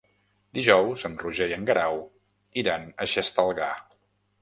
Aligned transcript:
Dijous 0.57 1.03
en 1.09 1.17
Roger 1.25 1.49
i 1.53 1.55
en 1.59 1.69
Guerau 1.69 2.01
iran 2.65 2.91
a 3.07 3.11
Xestalgar. 3.15 3.73